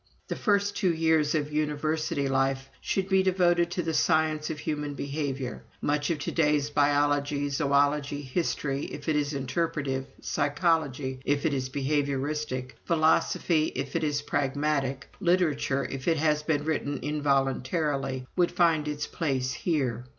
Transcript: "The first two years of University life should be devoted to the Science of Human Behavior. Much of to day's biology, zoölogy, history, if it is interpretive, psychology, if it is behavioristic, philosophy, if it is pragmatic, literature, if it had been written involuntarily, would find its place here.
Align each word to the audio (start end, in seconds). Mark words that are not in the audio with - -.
"The 0.29 0.35
first 0.35 0.75
two 0.75 0.91
years 0.91 1.35
of 1.35 1.53
University 1.53 2.27
life 2.27 2.71
should 2.81 3.07
be 3.07 3.21
devoted 3.21 3.69
to 3.69 3.83
the 3.83 3.93
Science 3.93 4.49
of 4.49 4.57
Human 4.57 4.95
Behavior. 4.95 5.61
Much 5.79 6.09
of 6.09 6.17
to 6.17 6.31
day's 6.31 6.71
biology, 6.71 7.49
zoölogy, 7.49 8.23
history, 8.23 8.85
if 8.85 9.07
it 9.07 9.15
is 9.15 9.33
interpretive, 9.35 10.07
psychology, 10.19 11.19
if 11.23 11.45
it 11.45 11.53
is 11.53 11.69
behavioristic, 11.69 12.71
philosophy, 12.83 13.65
if 13.75 13.95
it 13.95 14.03
is 14.03 14.23
pragmatic, 14.23 15.07
literature, 15.19 15.85
if 15.87 16.07
it 16.07 16.17
had 16.17 16.43
been 16.47 16.63
written 16.65 16.97
involuntarily, 17.03 18.25
would 18.35 18.51
find 18.51 18.87
its 18.87 19.05
place 19.05 19.53
here. 19.53 20.03